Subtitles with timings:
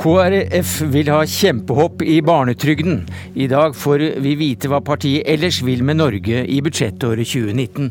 [0.00, 3.02] KrF vil ha kjempehopp i barnetrygden.
[3.36, 7.90] I dag får vi vite hva partiet ellers vil med Norge i budsjettåret 2019.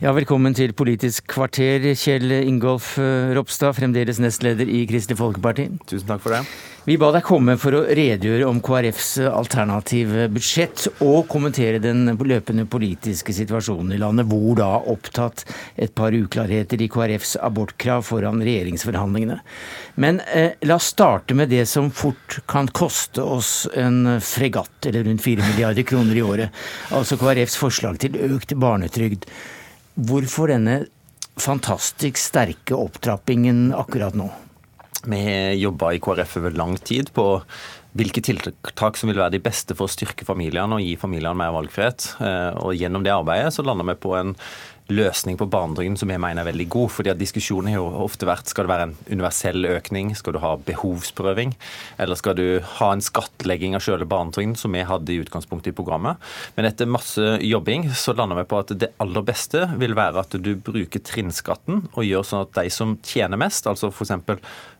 [0.00, 2.94] Ja, velkommen til Politisk kvarter, Kjell Ingolf
[3.36, 5.68] Ropstad, fremdeles nestleder i Kristelig Folkeparti.
[5.84, 6.44] Tusen takk for det.
[6.88, 12.64] Vi ba deg komme for å redegjøre om KrFs alternative budsjett, og kommentere den løpende
[12.64, 15.44] politiske situasjonen i landet, hvor da opptatt
[15.76, 19.36] et par uklarheter i KrFs abortkrav foran regjeringsforhandlingene.
[20.00, 25.04] Men eh, la oss starte med det som fort kan koste oss en fregatt, eller
[25.10, 26.66] rundt 4 milliarder kroner i året.
[26.96, 29.28] Altså KrFs forslag til økt barnetrygd.
[30.08, 30.86] Hvorfor denne
[31.36, 34.32] fantastisk sterke opptrappingen akkurat nå?
[35.06, 37.26] Vi har jobba i KrF over lang tid på
[37.98, 41.54] hvilke tiltak som vil være de beste for å styrke familiene og gi familiene mer
[41.54, 42.10] valgfrihet.
[42.22, 44.34] Eh, og Gjennom det arbeidet så lander vi på en
[44.88, 46.90] løsning på barnetrygden som jeg mener er veldig god.
[46.90, 50.40] fordi at Diskusjonen har jo ofte vært skal det være en universell økning, skal du
[50.40, 51.52] ha behovsprøving,
[52.00, 52.46] eller skal du
[52.78, 56.16] ha en skattlegging av selve barnetrygden, som vi hadde i utgangspunktet i programmet.
[56.56, 60.38] Men etter masse jobbing så lander vi på at det aller beste vil være at
[60.40, 64.16] du bruker trinnskatten og gjør sånn at de som tjener mest, altså f.eks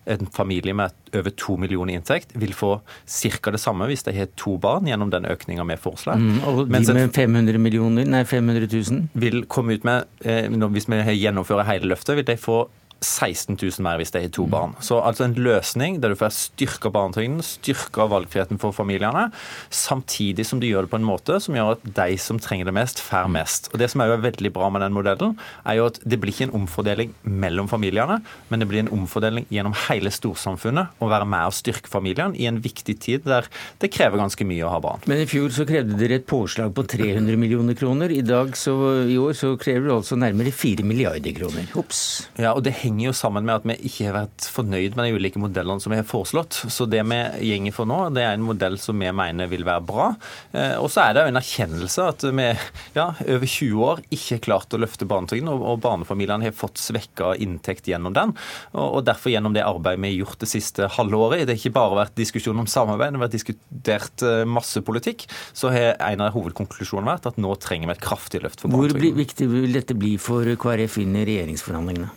[0.08, 3.52] en familie med over to millioner i inntekt vil få ca.
[3.52, 6.18] det samme hvis de har to barn, gjennom den økninga vi foreslår.
[6.20, 9.06] Mm, og de med 500 millioner, nei 500 000?
[9.12, 12.66] Vil komme ut med, eh, Hvis vi gjennomfører hele løftet, vil de få
[13.04, 14.52] 16 000 mer hvis de har to mm.
[14.52, 14.74] barn.
[14.84, 19.28] Så altså en løsning der du får styrka barnetrygden, styrka valgfriheten for familiene,
[19.70, 22.74] samtidig som du gjør det på en måte som gjør at de som trenger det
[22.76, 23.70] mest, får mest.
[23.72, 26.34] Og Det som er jo veldig bra med den modellen, er jo at det blir
[26.34, 31.28] ikke en omfordeling mellom familiene, men det blir en omfordeling gjennom hele storsamfunnet å være
[31.28, 33.46] med og styrke familiene i en viktig tid der
[33.82, 35.04] det krever ganske mye å ha barn.
[35.10, 38.12] Men i fjor så krevde dere et påslag på 300 millioner kroner.
[38.12, 38.74] I dag så,
[39.06, 41.68] i år så krever du altså nærmere 4 milliarder kroner.
[41.78, 42.02] Ops.
[42.38, 45.18] Ja, og det henger jo sammen med at vi ikke har vært fornøyd med de
[45.18, 46.56] ulike modellene som vi har foreslått.
[46.72, 47.20] Så det vi
[47.50, 50.08] gjenger for nå, det er en modell som vi mener vil være bra.
[50.52, 52.48] Eh, og så er det jo en erkjennelse at vi
[52.96, 57.34] ja, over 20 år ikke har klart å løfte barnetrygden, og barnefamiliene har fått svekka
[57.42, 58.34] inntekt gjennom den.
[58.78, 62.00] Og derfor gjennom det arbeidet vi har gjort det siste halvåret, det har ikke bare
[62.02, 65.26] vært diskusjon om samarbeid, det har vært diskutert eh, masse politikk,
[65.56, 69.12] så har en av hovedkonklusjonene vært at nå trenger vi et kraftig løft for barnetrygden.
[69.12, 72.14] Hvor viktig vil dette bli for KrF inn i regjeringsforhandlingene?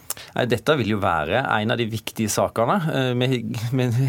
[0.50, 2.78] Dette vil jo være en av de viktige sakene.
[2.92, 3.42] Eh, vi,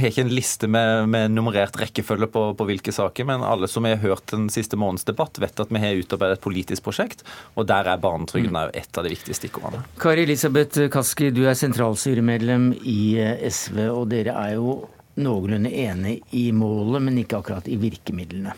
[0.01, 3.87] har ikke en liste med, med nummerert rekkefølge på, på, hvilke saker, men alle som
[3.89, 7.27] har hørt den siste månedens debatt, vet at vi har utarbeidet et politisk prosjekt,
[7.57, 8.75] og der er barnetrygden mm.
[8.79, 9.85] et av de viktige stikkordene.
[10.03, 14.81] Kari Elisabeth Kaski, du er sentralstyremedlem i eh, SV, og dere er jo
[15.23, 18.55] noenlunde enig i målet, men ikke akkurat i virkemidlene.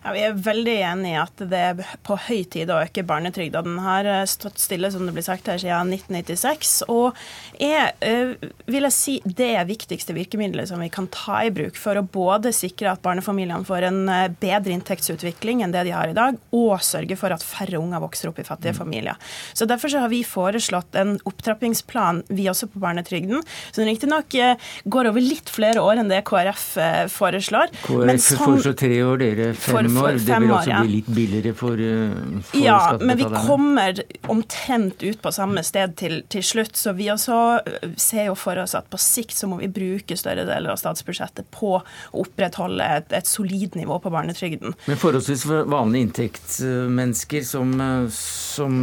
[0.00, 3.60] Ja, Vi er veldig enig i at det er på høy tid å øke barnetrygda.
[3.66, 6.70] Den har eh, stått stille som det blir sagt her siden 1996.
[6.88, 7.18] Og
[7.60, 8.32] er, eh,
[8.70, 12.04] vil jeg si, det er viktigste virkemidlet som vi kan ta i bruk for å
[12.04, 16.40] både sikre at barnefamiliene får en eh, bedre inntektsutvikling enn det de har i dag,
[16.56, 18.80] og sørge for at færre unger vokser opp i fattige mm.
[18.80, 19.36] familier.
[19.52, 24.34] Så Derfor så har vi foreslått en opptrappingsplan, vi også på barnetrygden, som riktignok
[24.90, 26.64] går over litt flere år enn det KrF
[27.12, 27.70] foreslår.
[27.84, 30.18] KrF foreslår tre år, dere fem fem år.
[30.18, 34.00] Det vil også bli litt billigere for, eh, for Ja, men vi kommer
[34.32, 36.76] omtrent ut på samme sted til, til, slutt.
[36.76, 40.16] Så vi også eh, ser jo for oss at på sikt så må vi bruke
[40.18, 41.82] større deler av statsbudsjettet på å
[42.24, 44.76] opprettholde et, et solid nivå på barnetrygden.
[44.86, 48.80] Men forholdsvis vanlige inntektsmennesker som, eh, som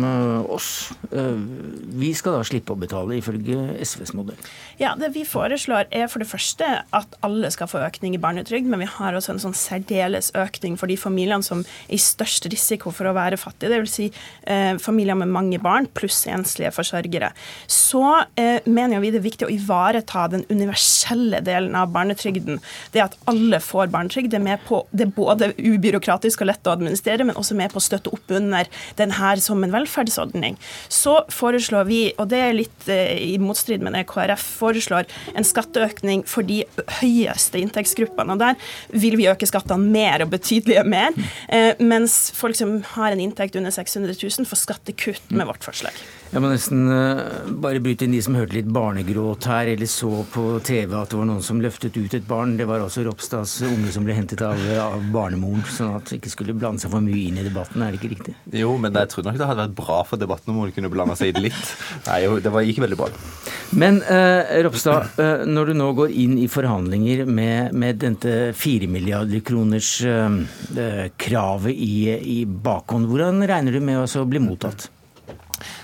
[0.48, 4.38] oss, vi skal da slippe å betale ifølge SVs modell?
[4.82, 8.68] Ja, det vi foreslår er for det første at alle skal få økning i barnetrygd,
[8.70, 12.48] men vi har også en sånn særdeles økning for de familiene som er i størst
[12.52, 13.96] risiko for å være fattige, dvs.
[13.98, 14.08] Si,
[14.48, 17.32] eh, familier med mange barn pluss enslige forsørgere.
[17.72, 18.04] Så
[18.38, 22.62] eh, mener vi det er viktig å ivareta den universelle delen av barnetrygden.
[22.94, 26.70] Det at alle får barnetrygd, det er, med på, det er både ubyråkratisk og lett
[26.70, 28.70] å administrere, men også med på å støtte opp under
[29.00, 30.58] den her som en velferdsordning.
[30.94, 35.08] Så foreslår vi, og det er litt eh, i motstrid med det KrF foreslår,
[35.38, 36.64] en skatteøkning for de
[37.00, 38.36] høyeste inntektsgruppene.
[38.36, 41.16] og Der vil vi øke skattene mer og betydelig mer.
[41.50, 45.94] Eh, mens folk som har en inntekt under 600 000, får skattekutt med vårt forslag.
[46.28, 50.10] Jeg må nesten uh, bare bryte inn de som hørte litt barnegråt her, eller så
[50.28, 52.58] på TV at det var noen som løftet ut et barn.
[52.60, 56.34] Det var altså Ropstads unge som ble hentet av, av barnemoren, sånn at det ikke
[56.34, 57.84] skulle blande seg for mye inn i debatten.
[57.84, 58.36] Er det ikke riktig?
[58.52, 61.16] Jo, men jeg trodde nok det hadde vært bra for debatten om hun kunne blande
[61.20, 61.72] seg inn litt.
[62.10, 63.08] Nei, det var ikke veldig bra.
[63.80, 68.92] Men eh, Ropstad, uh, når du nå går inn i forhandlinger med, med dette fire
[68.92, 69.96] milliarder kroners
[71.18, 74.90] kravet i, i bakhånd, hvordan regner du med å bli mottatt?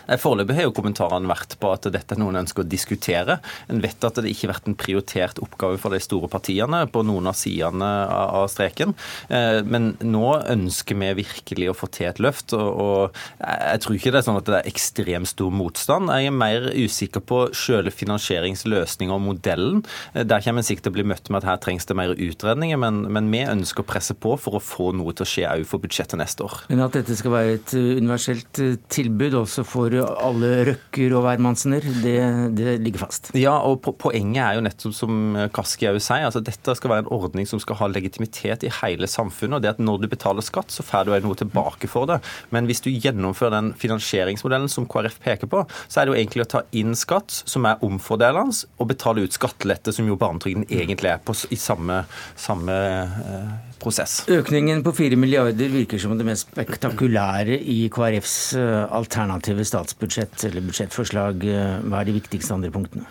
[0.08, 3.38] Foreløpig har jo kommentarene vært på at dette er noe en ønsker å diskutere.
[3.72, 7.04] En vet at det ikke har vært en prioritert oppgave for de store partiene på
[7.08, 8.94] noen av sidene av streken.
[9.30, 12.56] Eh, men nå ønsker vi virkelig å få til et løft.
[12.58, 16.12] og Jeg tror ikke det er sånn at det er ekstremt stor motstand.
[16.12, 19.84] Jeg er mer usikker på selve finansieringsløsninga og modellen.
[20.14, 22.14] Eh, der kommer en sikkert til å bli møtt med at her trengs det mer
[22.14, 25.48] utredninger, men, men vi ønsker å presse på for å få noe til å skje
[25.54, 26.64] òg for budsjettet neste år.
[26.72, 28.62] Men at dette skal være et universelt
[28.94, 32.18] tilbud også for alle røkker og hvermannsener, det,
[32.58, 33.32] det, ligger fast?
[33.38, 37.12] Ja, og poenget er jo nettopp som Kaski òg sier, altså dette skal være en
[37.14, 39.58] ordning som skal ha legitimitet i hele samfunnet.
[39.58, 42.20] og det at Når du betaler skatt, så får du noe tilbake for det.
[42.50, 46.46] Men hvis du gjennomfører den finansieringsmodellen som KrF peker på, så er det jo egentlig
[46.46, 51.14] å ta inn skatt som er omfordelende, og betale ut skattelette, som jo barnetrygden egentlig
[51.14, 52.04] er, på, i samme,
[52.40, 54.22] samme eh, prosess.
[54.32, 60.66] Økningen på 4 milliarder virker som det mest spektakulære i KrFs eh, alternative statsbudsjett eller
[60.68, 61.44] budsjettforslag.
[61.48, 63.06] Eh, hva er de viktigste andre punktene?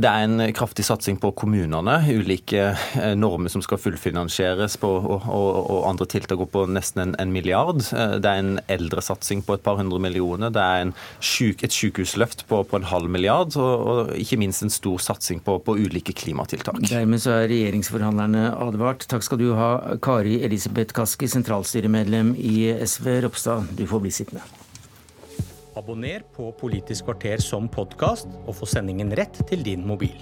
[0.00, 1.98] Det er en kraftig satsing på kommunene.
[2.08, 7.04] Ulike eh, normer som skal fullfinansieres på, og, og, og, andre tiltak går på nesten
[7.04, 7.82] en, en, milliard.
[7.84, 10.52] Det er en eldresatsing på et par hundre millioner.
[10.54, 10.92] Det er
[11.24, 15.42] syk, et sykehusløft på, på, en halv milliard, og, og, ikke minst en stor satsing
[15.44, 16.80] på, på ulike klimatiltak.
[16.88, 19.06] Dermed så er regjeringsforhandlerne advart.
[19.10, 19.70] Takk skal du ha,
[20.04, 20.13] Kari.
[20.14, 23.08] Kari Elisabeth Kaski, sentralstyremedlem i SV.
[23.20, 24.44] Ropstad, du får bli sittende.
[25.74, 30.14] Abonner på Politisk kvarter som podkast, og få sendingen rett til din mobil.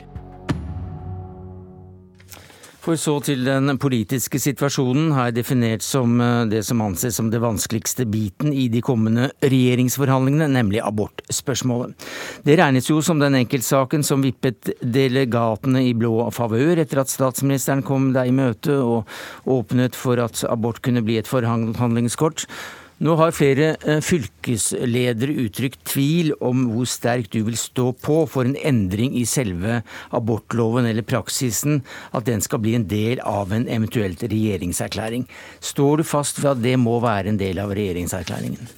[2.82, 7.38] For så til den politiske situasjonen, her definert som eh, det som anses som det
[7.38, 11.94] vanskeligste biten i de kommende regjeringsforhandlingene, nemlig abortspørsmålet.
[12.42, 17.86] Det regnes jo som den enkeltsaken som vippet delegatene i blå favør etter at statsministeren
[17.86, 19.06] kom deg i møte og
[19.46, 22.48] åpnet for at abort kunne bli et forhandlingskort.
[23.02, 24.02] Nå har flere eh,
[24.42, 29.82] fylkesledere uttrykt tvil om hvor sterkt du vil stå på for en endring i selve
[30.12, 35.28] abortloven eller praksisen, at den skal bli en del av en eventuelt regjeringserklæring.
[35.60, 38.68] Står du fast ved at det må være en del av regjeringserklæringen?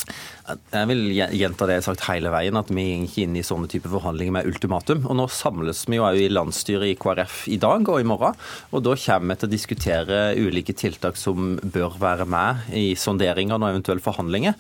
[0.44, 3.44] Jeg vil gjenta det jeg har sagt hele veien, at vi går ikke inn i
[3.46, 5.06] sånne type forhandlinger med ultimatum.
[5.08, 8.37] Og Nå samles vi jo i landsstyret i KrF i dag og i morgen.
[8.69, 13.56] og Da kommer vi til å diskutere ulike tiltak som bør være med i sonderinger
[13.56, 14.58] og eventuelle forhandlinger.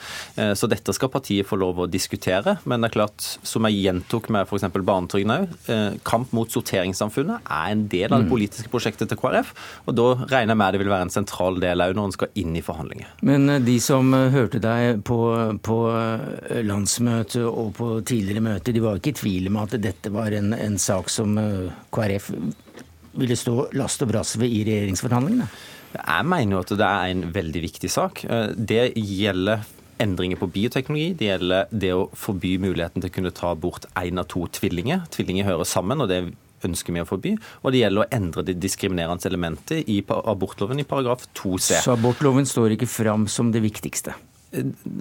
[0.56, 2.58] Så så dette skal partiet få lov å diskutere.
[2.64, 4.66] Men det er klart, som jeg gjentok med f.eks.
[4.74, 8.32] barnetrygden òg, eh, kamp mot sorteringssamfunnet er en del av det mm.
[8.32, 9.52] politiske prosjektet til KrF.
[9.88, 12.40] Og da regner jeg med det vil være en sentral del òg når en skal
[12.40, 13.10] inn i forhandlinger.
[13.26, 15.20] Men eh, de som hørte deg på,
[15.66, 20.14] på eh, landsmøtet og på tidligere møter, de var ikke i tvil om at dette
[20.14, 22.30] var en, en sak som eh, KrF
[23.14, 25.48] ville stå last og brast ved i regjeringsforhandlingene?
[25.94, 28.24] Jeg mener jo at det er en veldig viktig sak.
[28.26, 29.62] Eh, det gjelder
[30.02, 31.12] endringer på bioteknologi.
[31.18, 35.06] Det gjelder det å forby muligheten til å kunne ta bort én av to tvillinger.
[35.14, 36.22] Tvillinger hører sammen, og det
[36.64, 37.34] ønsker vi å forby.
[37.62, 41.82] Og det gjelder å endre det diskriminerende elementet i abortloven i paragraf 2c.
[41.84, 44.16] Så abortloven står ikke fram som det viktigste?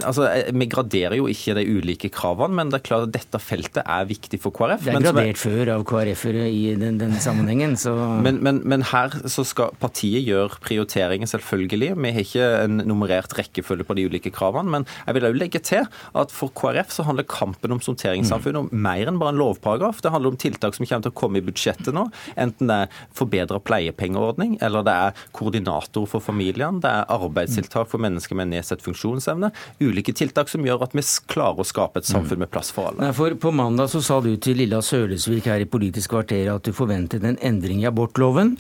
[0.04, 3.82] Altså, Vi graderer jo ikke de ulike kravene, men det er klart at dette feltet
[3.84, 4.86] er viktig for KrF.
[4.86, 9.14] Det er gradert før av KrF-ere i den, den sammenhengen, så men, men, men, her
[9.32, 11.94] så skal partiet gjøre prioriteringer, selvfølgelig.
[11.96, 14.72] Vi har ikke en nummerert rekkefølge på de ulike kravene.
[14.74, 18.84] Men jeg vil òg legge til at for KrF så handler kampen om sorteringssamfunnet om
[18.86, 20.02] mer enn bare en lovparagraf.
[20.04, 22.08] Det handler om tiltak som kommer til å komme i budsjettet nå.
[22.40, 28.02] Enten det er forbedra pleiepengeordning, eller det er koordinator for familiene, det er arbeidstiltak for
[28.04, 29.82] mennesker med nedsatt funksjonsevne samfunnet.
[29.82, 33.02] Ulike tiltak som gjør at vi klarer å skape et samfunn med plass for alle.
[33.02, 36.64] Nei, for På mandag så sa du til Lilla Sølesvik her i Politisk kvarter at
[36.64, 38.58] du forventet en endring i abortloven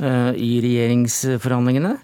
[0.00, 1.96] uh, i regjeringsforhandlingene.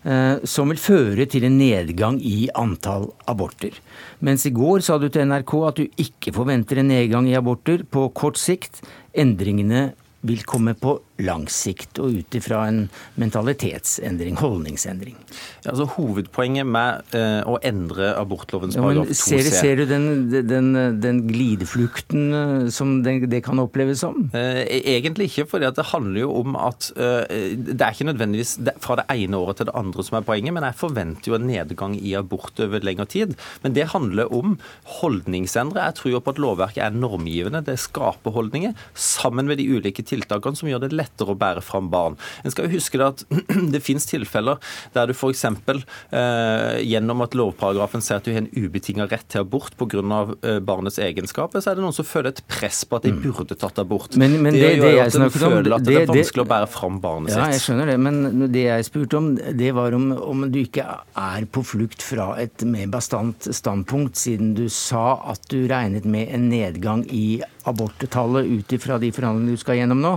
[0.00, 3.74] Uh, som vil føre til en nedgang i antall aborter.
[4.20, 7.84] Mens i går sa du til NRK at du ikke forventer en nedgang i aborter
[7.84, 8.80] på kort sikt.
[9.12, 9.90] Endringene
[10.24, 12.82] vil komme på lang sikt, og ut ifra en
[13.20, 15.16] mentalitetsendring, holdningsendring.
[15.64, 20.06] Ja, altså Hovedpoenget med eh, å endre abortlovens paragraf 2c ser, ser, du den,
[20.48, 20.70] den,
[21.02, 24.28] den glideflukten eh, som det, det, kan oppleves som?
[24.36, 28.56] Eh, e-, egentlig ikke, for det handler jo om at eh, det er ikke nødvendigvis
[28.82, 31.48] fra det ene året til det andre som er poenget, men jeg forventer jo en
[31.50, 33.36] nedgang i abort over lengre tid.
[33.64, 34.56] Men det handler om
[35.00, 35.88] holdningsendre.
[35.90, 37.62] Jeg tror jo på at lovverket er normgivende.
[37.66, 41.62] Det skaper holdninger, sammen med de ulike tiltakene som gjør det lett lettere å bære
[41.64, 42.16] fram barn.
[42.44, 43.24] En skal jo huske det at
[43.74, 44.60] det finnes tilfeller
[44.94, 45.44] der du f.eks.
[45.44, 50.00] Eh, gjennom at lovparagrafen sier at du har en ubetinga rett til abort pga.
[50.46, 53.22] Eh, barnets egenskaper, så er det noen som føler et press på at de mm.
[53.24, 54.16] burde tatt abort.
[54.20, 56.50] Men, men det, det, det jeg snakket om føler at det, det, er vanskelig å
[56.50, 57.42] bære fram barnet ja, sitt.
[57.42, 60.86] Ja, jeg skjønner det, men det jeg spurte om, det var om, om du ikke
[61.20, 66.30] er på flukt fra et mer bastant standpunkt, siden du sa at du regnet med
[66.34, 70.14] en nedgang i aborttallet ut ifra de forhandlingene du skal gjennom nå.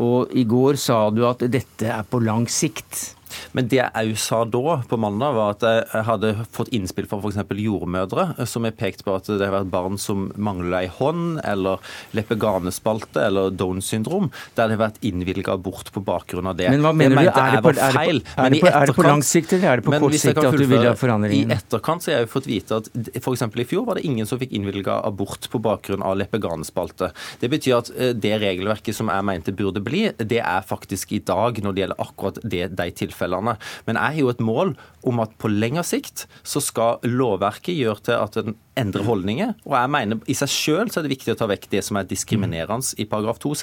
[0.00, 3.19] Og i går sa du at dette er på lang sikt.
[3.56, 7.20] Men det jeg òg sa da, på mandag, var at jeg hadde fått innspill fra
[7.20, 7.40] f.eks.
[7.60, 11.80] jordmødre, som har pekt på at det har vært barn som mangler ei hånd, eller
[12.16, 16.70] leppeganespalte, eller Downs syndrom, der det har vært innvilga abort på bakgrunn av det.
[16.72, 18.96] Men hva mener du, er det, på, er, det på, er, det på, er det
[18.98, 21.54] på lang sikt, eller er det på kort sikt at du vil ha forandringen?
[21.54, 23.46] I etterkant så har jeg jo fått vite at f.eks.
[23.46, 27.10] i fjor var det ingen som fikk innvilga abort på bakgrunn av leppeganespalte.
[27.40, 31.22] Det betyr at eh, det regelverket som jeg mente burde bli, det er faktisk i
[31.24, 33.56] dag når det gjelder akkurat det, de tilfellene tilfellene.
[33.86, 34.74] Men jeg har jo et mål
[35.06, 39.50] om at på lengre sikt så skal lovverket gjøre til at en endrer holdninger.
[39.66, 41.94] Og jeg mener i seg selv så er det viktig å ta vekk det som
[42.00, 43.62] er diskriminerende i paragraf 2c.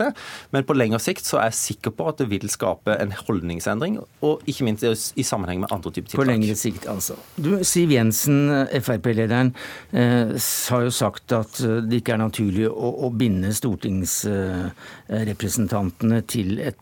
[0.53, 3.93] Men på lengre sikt så er jeg sikker på at det vil skape en holdningsendring,
[4.25, 6.23] og ikke minst i sammenheng med andre typer tiltak.
[6.23, 7.13] På lengre sikt, altså.
[7.35, 8.39] Du, Siv Jensen,
[8.83, 9.49] Frp-lederen,
[9.91, 16.59] eh, har jo sagt at eh, det ikke er naturlig å, å binde stortingsrepresentantene til
[16.61, 16.73] eh,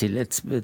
[0.00, 0.12] til,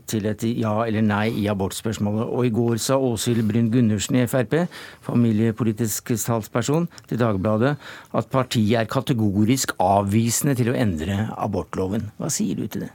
[0.08, 2.26] til et ja eller nei i abortspørsmålet.
[2.26, 4.58] Og i går sa Åshild Bryn Gundersen i Frp,
[5.06, 7.76] familiepolitisk talsperson, til Dagbladet
[8.16, 12.10] at partiet er kategorisk avvisende til å endre abortloven.
[12.20, 12.94] Hva sier du til det?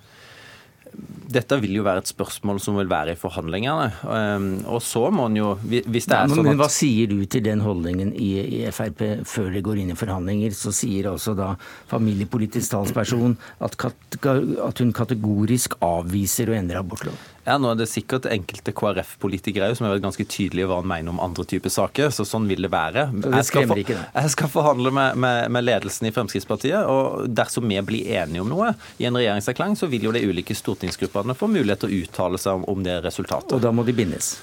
[1.31, 3.87] dette vil jo være et spørsmål som vil være i forhandlingene.
[4.11, 6.47] Ehm, og så må en jo hvis det er sånn at...
[6.49, 8.31] Men Hva sier du til den holdningen i,
[8.75, 10.55] Frp før det går inn i forhandlinger?
[10.57, 11.53] Så sier altså da
[11.91, 17.30] familiepolitisk talsperson at, at hun kategorisk avviser å endre abortloven.
[17.41, 21.13] Ja, nå er det sikkert enkelte KrF-politikere som har vært ganske tydelige hva han mener
[21.13, 22.13] om andre typer saker.
[22.13, 23.07] så Sånn vil det være.
[23.23, 26.85] Jeg skal, for, jeg skal forhandle med, med, med, ledelsen i Fremskrittspartiet.
[26.85, 30.55] og Dersom vi blir enige om noe i en regjeringserklæring, så vil jo de ulike
[30.57, 33.57] stortingsgruppene få mulighet til å uttale seg om, om det resultatet.
[33.57, 34.35] Og da må de bindes?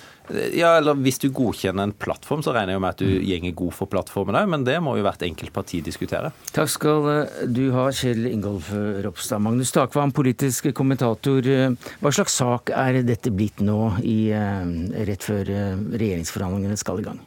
[0.57, 3.75] Ja, eller Hvis du godkjenner en plattform, så regner jeg med at du gjenger god
[3.77, 6.33] for plattformen òg, men det må jo hvert enkelt parti diskutere.
[6.55, 8.71] Takk skal eh, du ha, Kjell Ingolf
[9.05, 9.43] Ropstad.
[9.45, 11.49] Magnus Takvam, politisk kommentator.
[11.49, 17.11] Eh, hva slags sak er dette blitt nå, i, eh, rett før regjeringsforhandlingene skal i
[17.11, 17.27] gang?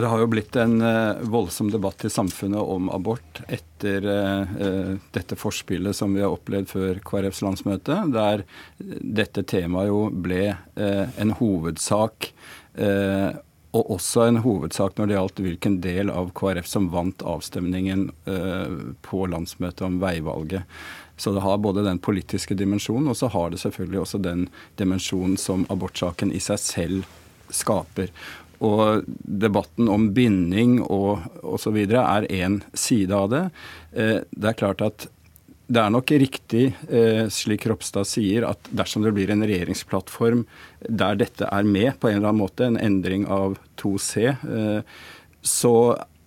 [0.00, 4.94] Det har jo blitt en eh, voldsom debatt i samfunnet om abort etter eh, eh,
[5.12, 8.46] dette forspillet som vi har opplevd før KrFs landsmøte, der
[8.80, 12.30] dette temaet jo ble en hovedsak.
[13.72, 18.08] Og også en hovedsak når det gjaldt hvilken del av KrF som vant avstemningen
[19.04, 20.64] på landsmøtet om veivalget.
[21.20, 24.46] Så det har både den politiske dimensjonen, og så har det selvfølgelig også den
[24.80, 27.10] dimensjonen som abortsaken i seg selv
[27.52, 28.08] skaper.
[28.62, 29.08] Og
[29.42, 31.80] debatten om binding og osv.
[31.82, 33.42] er én side av det.
[33.92, 35.08] Eh, det er klart at
[35.72, 40.44] det er nok riktig, eh, slik Ropstad sier, at dersom det blir en regjeringsplattform
[40.88, 44.82] der dette er med på en eller annen måte, en endring av 2C, eh,
[45.42, 45.74] så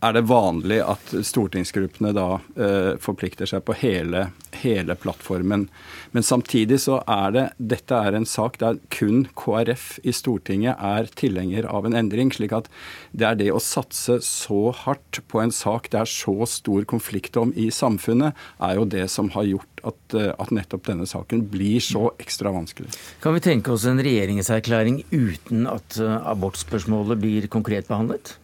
[0.06, 2.28] er det vanlig at stortingsgruppene da
[2.60, 4.28] eh, forplikter seg på hele,
[4.62, 5.68] hele, plattformen.
[6.16, 11.10] Men samtidig så er det dette er en sak der kun KrF i Stortinget er
[11.18, 12.32] tilhenger av en endring.
[12.36, 12.70] slik at
[13.12, 17.38] det er det å satse så hardt på en sak det er så stor konflikt
[17.40, 21.46] om i samfunnet, er jo det som har gjort at, eh, at nettopp denne saken
[21.52, 22.94] blir så ekstra vanskelig.
[23.24, 28.38] Kan vi tenke oss en regjeringserklæring uten at eh, abortspørsmålet blir konkret behandlet?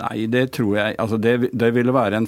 [0.00, 2.26] Nei, det tror jeg altså det, det ville en,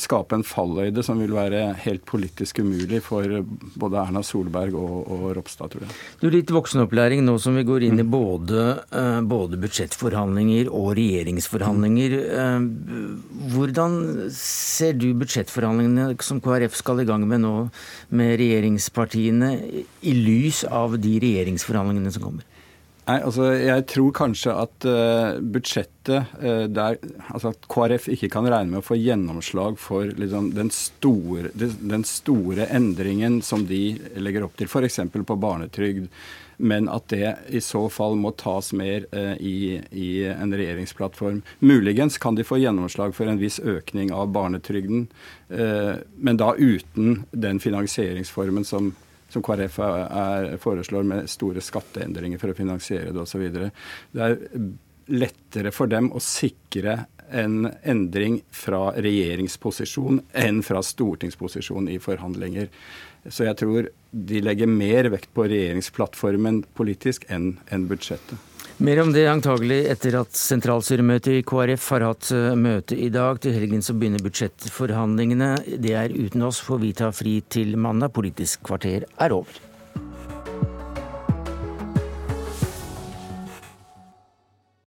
[0.00, 3.44] skape en falløyde som vil være helt politisk umulig for
[3.78, 5.94] både Erna Solberg og, og Ropstad, tror jeg.
[6.22, 12.16] Du, Litt voksenopplæring nå som vi går inn i både, uh, både budsjettforhandlinger og regjeringsforhandlinger.
[12.34, 14.00] Uh, hvordan
[14.34, 17.54] ser du budsjettforhandlingene som KrF skal i gang med nå,
[18.16, 19.54] med regjeringspartiene,
[20.04, 22.48] i lys av de regjeringsforhandlingene som kommer?
[23.04, 26.96] Nei, altså Jeg tror kanskje at uh, budsjettet uh, der,
[27.28, 32.06] altså at KrF ikke kan regne med å få gjennomslag for liksom, den, store, den,
[32.08, 35.02] store, endringen som de legger opp til, f.eks.
[35.12, 36.08] på barnetrygd.
[36.64, 41.42] Men at det i så fall må tas mer uh, i, i, en regjeringsplattform.
[41.60, 45.08] Muligens kan de få gjennomslag for en viss økning av barnetrygden,
[45.54, 48.94] men da uten den finansieringsformen som
[49.34, 53.44] som KrF er, foreslår med store skatteendringer for å finansiere det osv.
[53.50, 54.38] Det er
[55.12, 62.70] lettere for dem å sikre en endring fra regjeringsposisjon enn fra stortingsposisjon i forhandlinger.
[63.28, 68.53] Så jeg tror de legger mer vekt på regjeringsplattformen politisk enn enn budsjettet.
[68.76, 73.38] Mer om det antagelig etter at sentralstyremøtet i KrF har hatt eh, møte i dag.
[73.38, 75.52] Til helgen så begynner budsjettforhandlingene.
[75.78, 78.10] Det er uten oss, for vi tar fri til mandag.
[78.16, 79.73] Politisk kvarter er over.